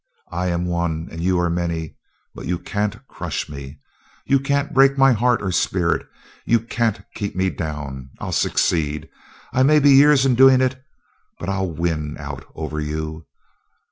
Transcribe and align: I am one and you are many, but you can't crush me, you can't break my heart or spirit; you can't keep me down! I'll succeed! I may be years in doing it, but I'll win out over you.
I 0.31 0.47
am 0.47 0.65
one 0.65 1.09
and 1.11 1.21
you 1.21 1.39
are 1.39 1.47
many, 1.51 1.95
but 2.33 2.47
you 2.47 2.57
can't 2.57 3.05
crush 3.07 3.47
me, 3.47 3.77
you 4.25 4.39
can't 4.39 4.73
break 4.73 4.97
my 4.97 5.13
heart 5.13 5.43
or 5.43 5.51
spirit; 5.51 6.07
you 6.43 6.59
can't 6.59 7.05
keep 7.13 7.35
me 7.35 7.51
down! 7.51 8.09
I'll 8.17 8.31
succeed! 8.31 9.07
I 9.53 9.61
may 9.61 9.77
be 9.77 9.91
years 9.91 10.25
in 10.25 10.33
doing 10.33 10.59
it, 10.59 10.83
but 11.37 11.49
I'll 11.49 11.69
win 11.69 12.17
out 12.17 12.43
over 12.55 12.79
you. 12.79 13.27